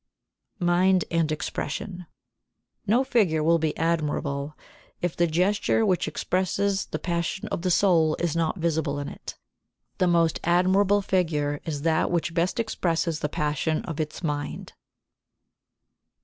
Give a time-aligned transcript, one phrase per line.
[0.55, 2.07] [Sidenote: Mind and Expression]
[2.87, 2.91] 72.
[2.91, 4.57] No figure will be admirable
[4.99, 9.35] if the gesture which expresses the passion of the soul is not visible in it.
[9.99, 14.73] The most admirable figure is that which best expresses the passion of its mind.